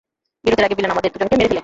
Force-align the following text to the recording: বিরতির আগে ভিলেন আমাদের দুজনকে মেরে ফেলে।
বিরতির 0.45 0.65
আগে 0.65 0.75
ভিলেন 0.77 0.91
আমাদের 0.91 1.09
দুজনকে 1.13 1.35
মেরে 1.35 1.49
ফেলে। 1.49 1.59